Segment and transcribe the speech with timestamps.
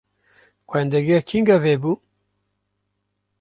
[0.69, 1.93] Xwendegeh kengî vebû?